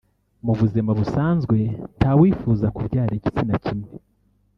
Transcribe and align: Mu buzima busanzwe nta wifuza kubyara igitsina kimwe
Mu 0.45 0.53
buzima 0.59 0.91
busanzwe 0.99 1.57
nta 1.97 2.11
wifuza 2.19 2.67
kubyara 2.75 3.11
igitsina 3.19 3.55
kimwe 3.65 3.89